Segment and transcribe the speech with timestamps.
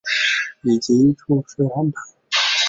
[0.63, 2.01] 以及叙事安排